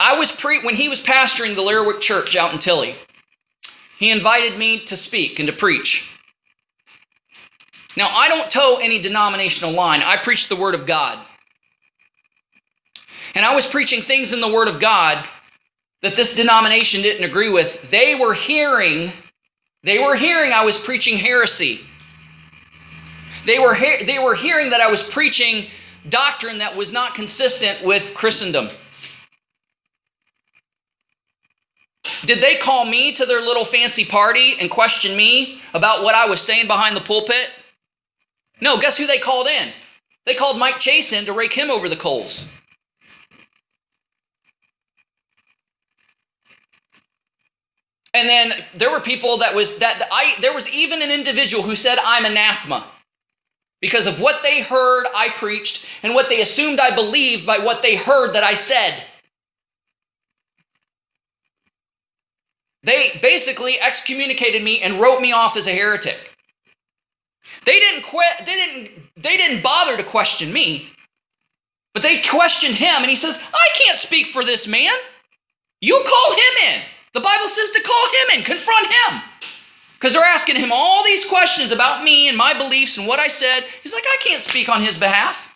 [0.00, 2.94] I was pre when he was pastoring the Lyric Church out in Tilly.
[3.98, 6.12] He invited me to speak and to preach.
[7.96, 10.02] Now, I don't toe any denominational line.
[10.04, 11.18] I preach the Word of God.
[13.34, 15.26] And I was preaching things in the Word of God
[16.02, 17.90] that this denomination didn't agree with.
[17.90, 19.10] They were hearing,
[19.82, 21.80] they were hearing I was preaching heresy.
[23.46, 25.66] They were, he- they were hearing that I was preaching
[26.08, 28.68] doctrine that was not consistent with Christendom.
[32.24, 36.28] Did they call me to their little fancy party and question me about what I
[36.28, 37.50] was saying behind the pulpit?
[38.60, 39.68] No, guess who they called in?
[40.24, 42.52] They called Mike Chase in to rake him over the coals.
[48.16, 51.76] And then there were people that was that I there was even an individual who
[51.76, 52.86] said I'm anathema
[53.82, 57.82] because of what they heard I preached and what they assumed I believed by what
[57.82, 59.04] they heard that I said.
[62.86, 66.36] They basically excommunicated me and wrote me off as a heretic.
[67.64, 70.90] They didn't quit, they didn't they didn't bother to question me.
[71.92, 74.92] But they questioned him and he says, "I can't speak for this man.
[75.80, 76.82] You call him in.
[77.12, 79.22] The Bible says to call him in, confront him."
[79.94, 83.28] Because they're asking him all these questions about me and my beliefs and what I
[83.28, 83.64] said.
[83.82, 85.52] He's like, I can't speak on his behalf.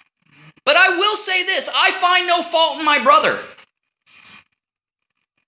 [0.64, 3.38] But I will say this I find no fault in my brother.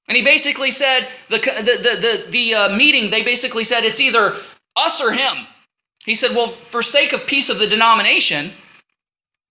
[0.08, 4.00] And he basically said, the, the, the, the, the uh, meeting, they basically said it's
[4.00, 4.34] either
[4.76, 5.46] us or him.
[6.04, 8.50] He said, well, for sake of peace of the denomination,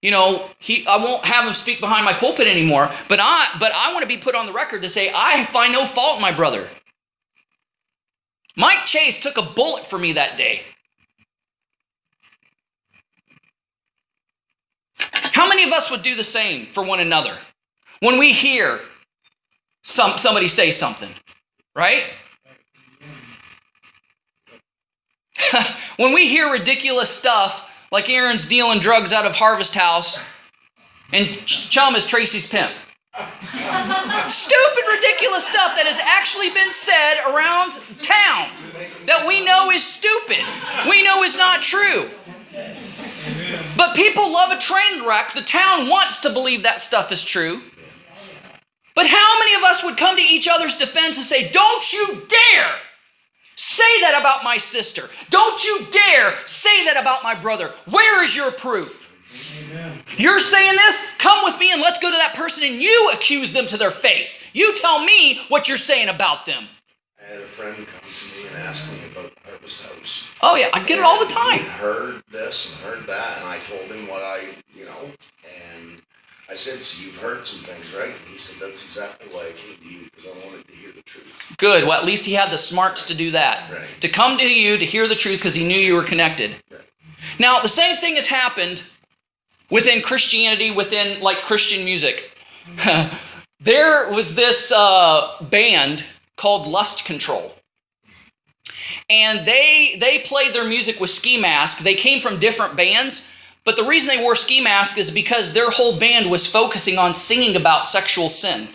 [0.01, 2.89] you know, he, I won't have him speak behind my pulpit anymore.
[3.07, 5.71] But I, but I want to be put on the record to say I find
[5.71, 6.67] no fault my brother.
[8.57, 10.61] Mike Chase took a bullet for me that day.
[15.13, 17.35] How many of us would do the same for one another
[18.01, 18.79] when we hear
[19.83, 21.09] some, somebody say something,
[21.75, 22.05] right?
[25.97, 30.23] when we hear ridiculous stuff like Aaron's dealing drugs out of Harvest House
[31.13, 32.71] and Chum is Tracy's pimp.
[34.27, 38.49] Stupid, ridiculous stuff that has actually been said around town
[39.05, 40.39] that we know is stupid.
[40.89, 42.09] We know is not true.
[43.75, 45.33] But people love a train wreck.
[45.33, 47.61] The town wants to believe that stuff is true.
[48.95, 52.21] But how many of us would come to each other's defense and say, Don't you
[52.27, 52.75] dare
[53.55, 55.09] say that about my sister.
[55.29, 57.69] Don't you dare say that about my brother.
[57.89, 59.09] Where is your proof?
[59.69, 59.99] Amen.
[60.17, 61.15] You're saying this?
[61.17, 63.91] Come with me and let's go to that person and you accuse them to their
[63.91, 64.49] face.
[64.53, 66.65] You tell me what you're saying about them.
[67.19, 70.27] I had a friend come to me and ask me about the Harvest House.
[70.41, 71.59] Oh, yeah, I get it all the time.
[71.59, 74.41] Heard this and heard that, and I told him what I,
[74.73, 75.11] you know,
[75.69, 76.01] and
[76.51, 79.51] I said, "So you've heard some things, right?" And he said, "That's exactly why I
[79.53, 81.85] came to you because I wanted to hear the truth." Good.
[81.85, 83.71] Well, at least he had the smarts to do that.
[83.71, 83.87] Right.
[84.01, 86.55] To come to you to hear the truth because he knew you were connected.
[86.69, 86.81] Right.
[87.39, 88.83] Now, the same thing has happened
[89.69, 92.37] within Christianity, within like Christian music.
[93.61, 97.53] there was this uh, band called Lust Control.
[99.09, 101.79] And they they played their music with ski mask.
[101.79, 105.69] They came from different bands, but the reason they wore ski masks is because their
[105.69, 108.67] whole band was focusing on singing about sexual sin.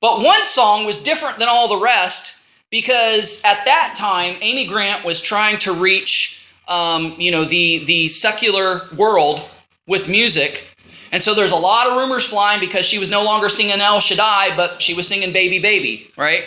[0.00, 5.04] But one song was different than all the rest because at that time, Amy Grant
[5.04, 9.48] was trying to reach, um, you know, the the secular world
[9.86, 10.66] with music,
[11.12, 14.00] and so there's a lot of rumors flying because she was no longer singing El
[14.00, 16.42] Shaddai, but she was singing Baby Baby, right?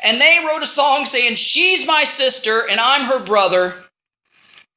[0.00, 3.85] And they wrote a song saying, "She's my sister and I'm her brother."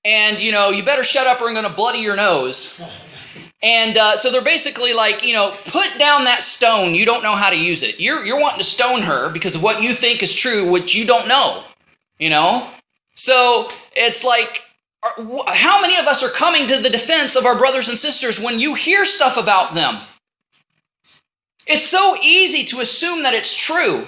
[0.06, 2.82] And you know, you better shut up or I'm gonna bloody your nose.
[3.62, 6.96] And uh, so they're basically like, you know, put down that stone.
[6.96, 8.00] You don't know how to use it.
[8.00, 11.06] You're you're wanting to stone her because of what you think is true, which you
[11.06, 11.64] don't know.
[12.18, 12.70] You know.
[13.16, 14.64] So it's like,
[15.04, 18.62] how many of us are coming to the defense of our brothers and sisters when
[18.62, 19.98] you hear stuff about them?
[21.68, 24.08] It's so easy to assume that it's true.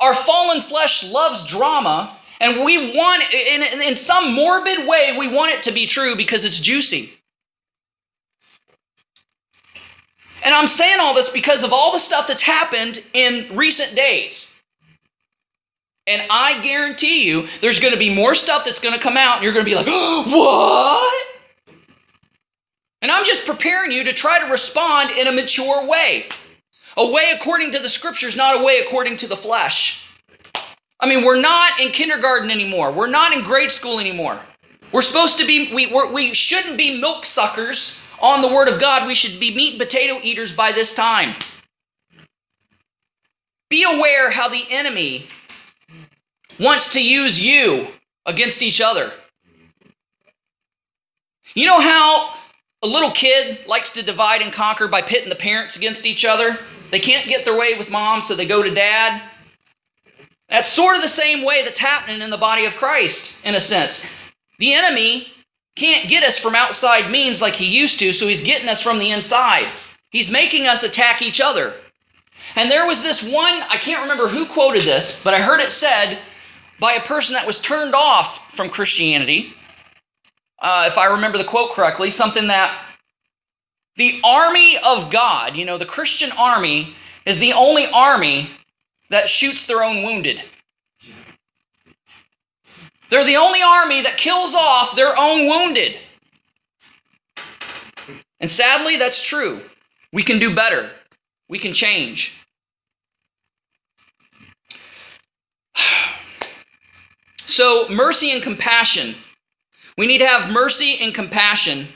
[0.00, 5.52] Our fallen flesh loves drama, and we want, in, in, some morbid way, we want
[5.52, 7.12] it to be true because it's juicy.
[10.42, 14.62] And I'm saying all this because of all the stuff that's happened in recent days.
[16.06, 19.36] And I guarantee you, there's going to be more stuff that's going to come out,
[19.36, 19.86] and you're going to be like,
[20.26, 21.26] what?
[23.02, 26.26] And I'm just preparing you to try to respond in a mature way.
[26.96, 29.99] A way according to the scriptures, not a way according to the flesh.
[31.00, 32.92] I mean, we're not in kindergarten anymore.
[32.92, 34.38] We're not in grade school anymore.
[34.92, 39.06] We're supposed to be, we, we shouldn't be milk suckers on the Word of God.
[39.06, 41.34] We should be meat and potato eaters by this time.
[43.70, 45.26] Be aware how the enemy
[46.58, 47.86] wants to use you
[48.26, 49.10] against each other.
[51.54, 52.34] You know how
[52.82, 56.58] a little kid likes to divide and conquer by pitting the parents against each other?
[56.90, 59.22] They can't get their way with mom, so they go to dad.
[60.50, 63.60] That's sort of the same way that's happening in the body of Christ, in a
[63.60, 64.12] sense.
[64.58, 65.28] The enemy
[65.76, 68.98] can't get us from outside means like he used to, so he's getting us from
[68.98, 69.68] the inside.
[70.10, 71.74] He's making us attack each other.
[72.56, 75.70] And there was this one, I can't remember who quoted this, but I heard it
[75.70, 76.18] said
[76.80, 79.54] by a person that was turned off from Christianity.
[80.58, 82.76] Uh, if I remember the quote correctly, something that
[83.96, 86.94] the army of God, you know, the Christian army,
[87.24, 88.50] is the only army
[89.10, 90.42] that shoots their own wounded.
[93.10, 95.98] They're the only army that kills off their own wounded.
[98.38, 99.60] And sadly, that's true.
[100.12, 100.90] We can do better,
[101.48, 102.44] we can change.
[107.46, 109.16] So, mercy and compassion.
[109.98, 111.88] We need to have mercy and compassion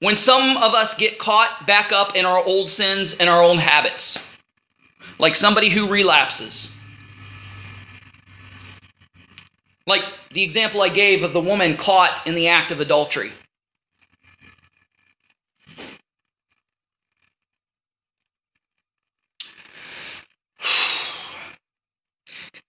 [0.00, 3.60] when some of us get caught back up in our old sins and our old
[3.60, 4.33] habits,
[5.18, 6.80] like somebody who relapses.
[9.86, 13.30] Like the example I gave of the woman caught in the act of adultery.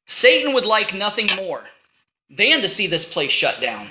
[0.08, 1.64] Satan would like nothing more
[2.30, 3.88] than to see this place shut down.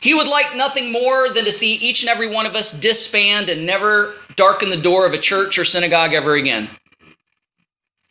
[0.00, 3.48] He would like nothing more than to see each and every one of us disband
[3.48, 6.68] and never darken the door of a church or synagogue ever again.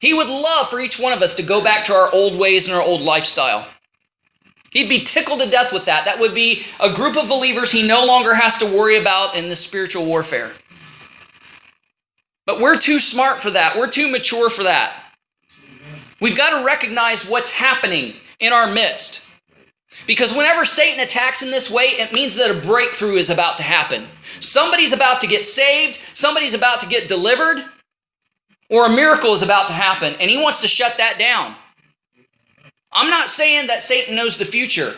[0.01, 2.67] He would love for each one of us to go back to our old ways
[2.67, 3.67] and our old lifestyle.
[4.71, 6.05] He'd be tickled to death with that.
[6.05, 9.47] That would be a group of believers he no longer has to worry about in
[9.47, 10.51] this spiritual warfare.
[12.47, 13.77] But we're too smart for that.
[13.77, 14.95] We're too mature for that.
[16.19, 19.29] We've got to recognize what's happening in our midst.
[20.07, 23.63] Because whenever Satan attacks in this way, it means that a breakthrough is about to
[23.63, 24.07] happen.
[24.39, 27.63] Somebody's about to get saved, somebody's about to get delivered,
[28.71, 31.53] or a miracle is about to happen, and he wants to shut that down.
[32.91, 34.93] I'm not saying that Satan knows the future,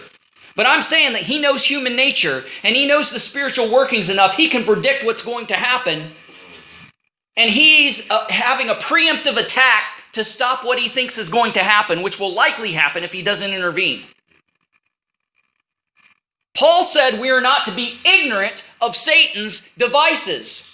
[0.55, 4.35] but I'm saying that he knows human nature and he knows the spiritual workings enough.
[4.35, 6.11] He can predict what's going to happen.
[7.35, 11.59] And he's uh, having a preemptive attack to stop what he thinks is going to
[11.59, 14.03] happen, which will likely happen if he doesn't intervene.
[16.55, 20.72] Paul said we are not to be ignorant of Satan's devices.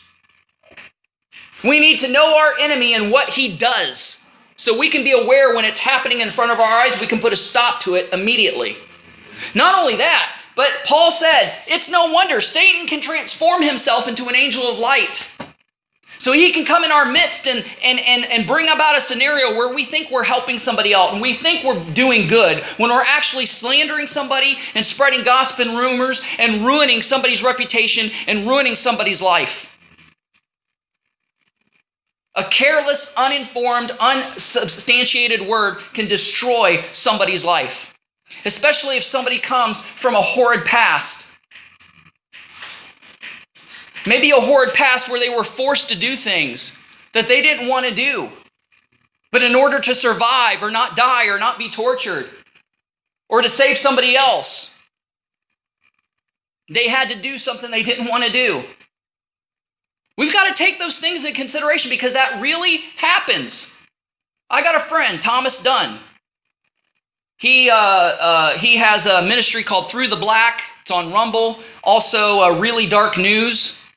[1.64, 4.20] We need to know our enemy and what he does
[4.60, 7.20] so we can be aware when it's happening in front of our eyes, we can
[7.20, 8.76] put a stop to it immediately.
[9.56, 14.36] Not only that, but Paul said, it's no wonder Satan can transform himself into an
[14.36, 15.34] angel of light.
[16.18, 19.56] So he can come in our midst and, and, and, and bring about a scenario
[19.56, 23.06] where we think we're helping somebody out and we think we're doing good when we're
[23.08, 29.22] actually slandering somebody and spreading gossip and rumors and ruining somebody's reputation and ruining somebody's
[29.22, 29.74] life.
[32.40, 37.94] A careless, uninformed, unsubstantiated word can destroy somebody's life,
[38.46, 41.38] especially if somebody comes from a horrid past.
[44.08, 46.82] Maybe a horrid past where they were forced to do things
[47.12, 48.30] that they didn't want to do.
[49.34, 52.30] But in order to survive or not die or not be tortured
[53.28, 54.80] or to save somebody else,
[56.70, 58.64] they had to do something they didn't want to do.
[60.20, 63.82] We've got to take those things into consideration because that really happens.
[64.50, 65.98] I got a friend, Thomas Dunn.
[67.38, 70.62] He, uh, uh, he has a ministry called Through the Black.
[70.82, 71.60] It's on Rumble.
[71.86, 73.90] Also, uh, Really Dark News.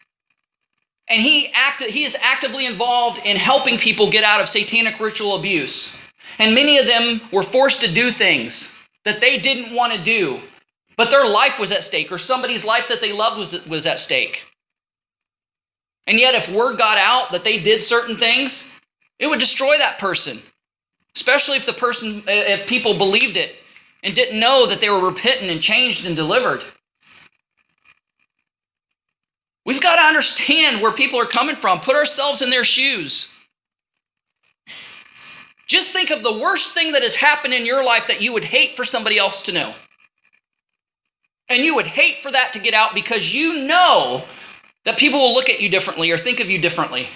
[1.09, 5.35] And he, act- he is actively involved in helping people get out of satanic ritual
[5.35, 6.09] abuse.
[6.39, 10.39] And many of them were forced to do things that they didn't want to do,
[10.97, 13.99] but their life was at stake, or somebody's life that they loved was, was at
[13.99, 14.47] stake.
[16.07, 18.81] And yet, if word got out that they did certain things,
[19.19, 20.39] it would destroy that person,
[21.15, 23.57] especially if the person, if people believed it
[24.03, 26.65] and didn't know that they were repentant and changed and delivered.
[29.65, 33.33] We've got to understand where people are coming from, put ourselves in their shoes.
[35.69, 38.45] Just think of the worst thing that has happened in your life that you would
[38.45, 39.73] hate for somebody else to know.
[41.49, 44.25] And you would hate for that to get out because you know
[44.85, 47.07] that people will look at you differently or think of you differently.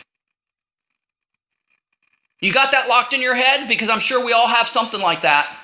[2.40, 3.68] You got that locked in your head?
[3.68, 5.54] Because I'm sure we all have something like that.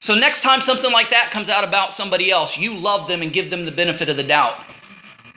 [0.00, 3.32] So, next time something like that comes out about somebody else, you love them and
[3.32, 4.56] give them the benefit of the doubt.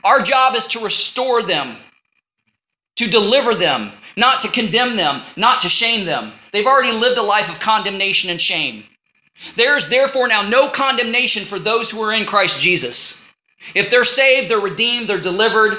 [0.03, 1.77] Our job is to restore them,
[2.97, 6.33] to deliver them, not to condemn them, not to shame them.
[6.51, 8.83] They've already lived a life of condemnation and shame.
[9.55, 13.26] There is therefore now no condemnation for those who are in Christ Jesus.
[13.75, 15.77] If they're saved, they're redeemed, they're delivered,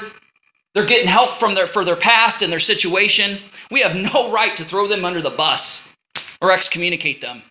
[0.74, 3.38] they're getting help from their, for their past and their situation,
[3.70, 5.96] we have no right to throw them under the bus
[6.40, 7.42] or excommunicate them.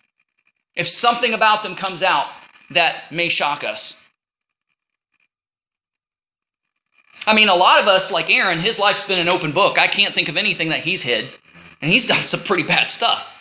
[0.74, 2.26] If something about them comes out
[2.70, 4.08] that may shock us.
[7.26, 9.78] I mean, a lot of us, like Aaron, his life's been an open book.
[9.78, 11.28] I can't think of anything that he's hid,
[11.82, 13.34] and he's done some pretty bad stuff.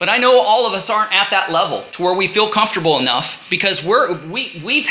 [0.00, 2.98] But I know all of us aren't at that level to where we feel comfortable
[2.98, 4.88] enough because we're we we've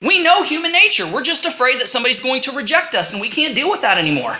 [0.00, 1.10] we know human nature.
[1.10, 3.98] We're just afraid that somebody's going to reject us, and we can't deal with that
[3.98, 4.36] anymore.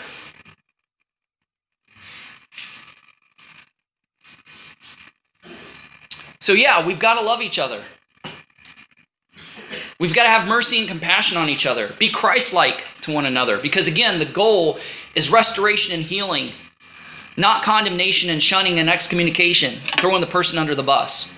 [6.40, 7.82] So, yeah, we've got to love each other.
[9.98, 11.90] We've got to have mercy and compassion on each other.
[11.98, 13.58] Be Christ like to one another.
[13.58, 14.78] Because, again, the goal
[15.16, 16.52] is restoration and healing,
[17.36, 21.37] not condemnation and shunning and excommunication, throwing the person under the bus.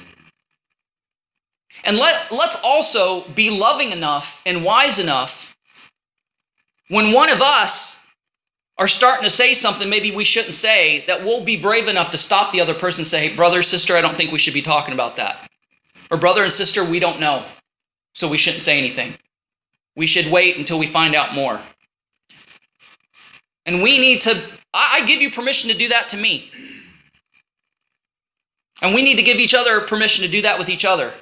[1.85, 5.57] And let, let's also be loving enough and wise enough
[6.89, 8.01] when one of us
[8.79, 12.19] are starting to say something maybe we shouldn't say, that we'll be brave enough to
[12.19, 14.63] stop the other person and say, hey, brother, sister, I don't think we should be
[14.63, 15.51] talking about that.
[16.11, 17.45] Or brother and sister, we don't know,
[18.15, 19.15] so we shouldn't say anything.
[19.97, 21.61] We should wait until we find out more.
[23.67, 24.35] And we need to,
[24.73, 26.51] I give you permission to do that to me.
[28.81, 31.13] And we need to give each other permission to do that with each other.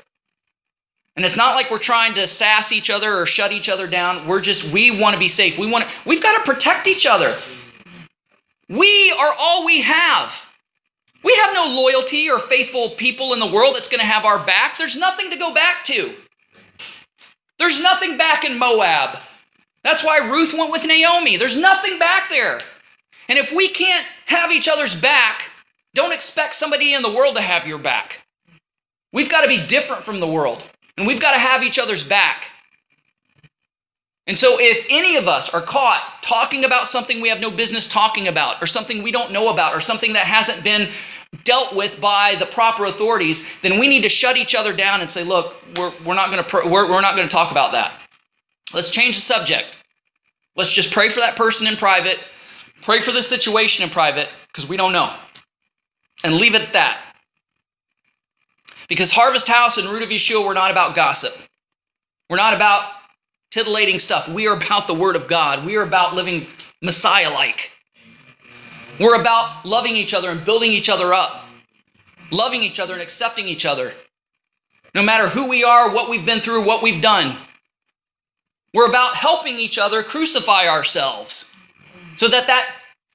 [1.19, 4.25] And it's not like we're trying to sass each other or shut each other down.
[4.29, 5.59] We're just we want to be safe.
[5.59, 7.35] We want to, we've got to protect each other.
[8.69, 10.49] We are all we have.
[11.25, 14.39] We have no loyalty or faithful people in the world that's going to have our
[14.47, 14.79] back.
[14.79, 16.15] There's nothing to go back to.
[17.59, 19.19] There's nothing back in Moab.
[19.83, 21.37] That's why Ruth went with Naomi.
[21.37, 22.61] There's nothing back there.
[23.29, 25.51] And if we can't have each other's back,
[25.95, 28.25] don't expect somebody in the world to have your back.
[29.13, 30.65] We've got to be different from the world.
[30.99, 32.51] And we've got to have each other's back.
[34.27, 37.89] And so, if any of us are caught talking about something we have no business
[37.89, 40.89] talking about, or something we don't know about, or something that hasn't been
[41.45, 45.11] dealt with by the proper authorities, then we need to shut each other down and
[45.11, 47.93] say, "Look, we're, we're not going to we're, we're not going to talk about that.
[48.75, 49.79] Let's change the subject.
[50.57, 52.19] Let's just pray for that person in private,
[52.83, 55.15] pray for the situation in private, because we don't know."
[56.25, 57.08] and leave it at that.
[58.89, 61.33] Because Harvest House and Root of Yeshua, we're not about gossip.
[62.31, 62.91] We're not about
[63.51, 64.29] titillating stuff.
[64.29, 65.65] We are about the Word of God.
[65.65, 66.47] We are about living
[66.83, 67.73] Messiah like.
[68.99, 71.45] We're about loving each other and building each other up,
[72.31, 73.93] loving each other and accepting each other.
[74.95, 77.37] No matter who we are, what we've been through, what we've done.
[78.75, 81.55] We're about helping each other crucify ourselves
[82.17, 82.71] so that that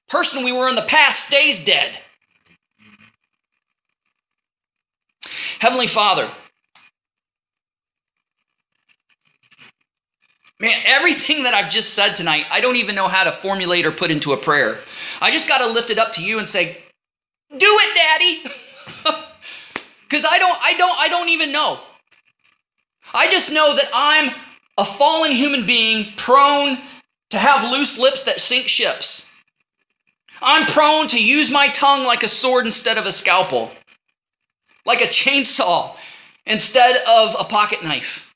[0.07, 1.99] person we were in the past stays dead.
[5.59, 6.29] Heavenly Father,
[10.59, 13.91] man, everything that I've just said tonight, I don't even know how to formulate or
[13.91, 14.79] put into a prayer.
[15.21, 16.77] I just got to lift it up to you and say,
[17.51, 18.43] "Do it, Daddy."
[20.09, 21.79] Cuz I don't I don't I don't even know.
[23.13, 24.33] I just know that I'm
[24.77, 26.77] a fallen human being prone
[27.31, 29.33] to have loose lips that sink ships.
[30.41, 33.71] I'm prone to use my tongue like a sword instead of a scalpel,
[34.85, 35.95] like a chainsaw
[36.45, 38.33] instead of a pocket knife.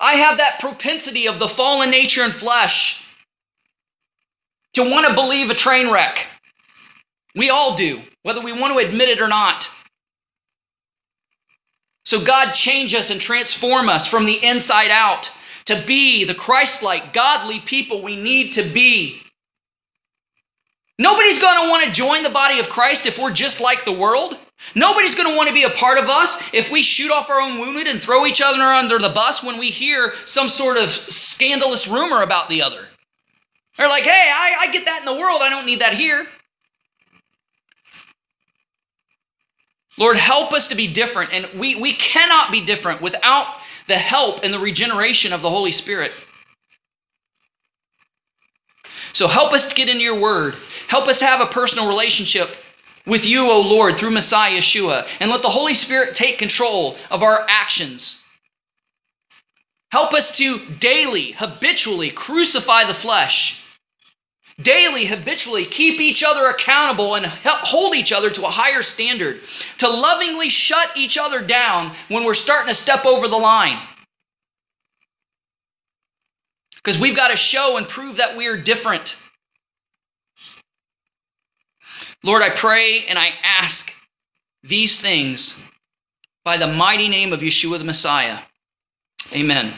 [0.00, 3.14] I have that propensity of the fallen nature and flesh
[4.74, 6.28] to want to believe a train wreck.
[7.34, 9.70] We all do, whether we want to admit it or not.
[12.04, 15.32] So, God, change us and transform us from the inside out
[15.64, 19.22] to be the Christ like, godly people we need to be.
[20.98, 23.92] Nobody's going to want to join the body of Christ if we're just like the
[23.92, 24.38] world.
[24.74, 27.40] Nobody's going to want to be a part of us if we shoot off our
[27.40, 30.88] own wounded and throw each other under the bus when we hear some sort of
[30.88, 32.86] scandalous rumor about the other.
[33.76, 35.40] They're like, hey, I, I get that in the world.
[35.42, 36.26] I don't need that here.
[39.98, 41.32] Lord, help us to be different.
[41.34, 43.46] And we, we cannot be different without
[43.86, 46.12] the help and the regeneration of the Holy Spirit.
[49.16, 50.52] So help us get into your word.
[50.88, 52.50] Help us have a personal relationship
[53.06, 55.08] with you, O Lord, through Messiah Yeshua.
[55.20, 58.28] And let the Holy Spirit take control of our actions.
[59.90, 63.66] Help us to daily, habitually crucify the flesh.
[64.60, 69.40] Daily, habitually keep each other accountable and help hold each other to a higher standard.
[69.78, 73.78] To lovingly shut each other down when we're starting to step over the line.
[76.86, 79.20] Because we've got to show and prove that we are different.
[82.22, 83.92] Lord, I pray and I ask
[84.62, 85.68] these things
[86.44, 88.38] by the mighty name of Yeshua the Messiah.
[89.34, 89.74] Amen.